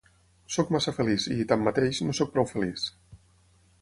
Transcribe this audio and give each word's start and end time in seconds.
Sóc 0.53 0.71
massa 0.75 0.93
feliç 0.95 1.27
i, 1.35 1.37
tanmateix, 1.51 2.01
no 2.07 2.17
sóc 2.21 2.33
prou 2.39 2.49
feliç. 2.55 2.91